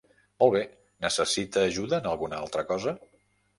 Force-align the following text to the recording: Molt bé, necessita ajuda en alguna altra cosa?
Molt 0.43 0.55
bé, 0.55 0.61
necessita 1.05 1.67
ajuda 1.67 2.01
en 2.01 2.11
alguna 2.15 2.43
altra 2.47 2.67
cosa? 2.75 2.99